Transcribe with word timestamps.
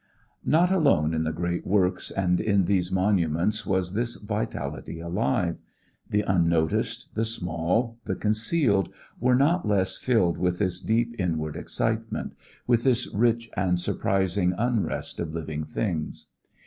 Not 0.43 0.71
alone 0.71 1.13
in 1.13 1.25
the 1.25 1.31
great 1.31 1.63
works 1.63 2.09
and 2.09 2.39
in 2.39 2.65
these 2.65 2.91
monuments 2.91 3.67
was 3.67 3.93
this 3.93 4.15
vitality 4.15 4.99
alive: 4.99 5.59
the 6.09 6.23
unnoticed, 6.23 7.09
the 7.13 7.23
small, 7.23 7.99
the 8.05 8.15
concealed, 8.15 8.91
were 9.19 9.35
not 9.35 9.67
less 9.67 9.97
filled 9.97 10.39
with 10.39 10.57
this 10.57 10.79
deep 10.81 11.13
inward 11.19 11.55
excitement, 11.55 12.33
with 12.65 12.81
this 12.83 13.13
rich 13.13 13.47
and 13.55 13.79
surprising 13.79 14.55
unrest 14.57 15.19
of 15.19 15.35
living 15.35 15.65
things. 15.65 16.29